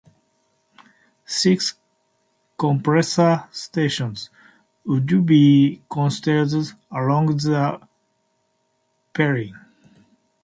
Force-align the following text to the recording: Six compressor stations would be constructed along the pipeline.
Six 1.27 1.75
compressor 2.57 3.47
stations 3.51 4.31
would 4.83 5.05
be 5.27 5.83
constructed 5.91 6.71
along 6.89 7.27
the 7.27 7.87
pipeline. 9.13 9.59